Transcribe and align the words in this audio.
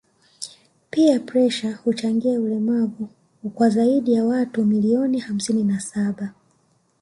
pia 0.89 1.19
presha 1.19 1.75
huchangia 1.83 2.39
ulemavu 2.39 3.09
kwa 3.55 3.69
zaidi 3.69 4.13
ya 4.13 4.25
watu 4.25 4.65
milioni 4.65 5.19
hamsini 5.19 5.63
na 5.63 5.79
saba 5.79 6.33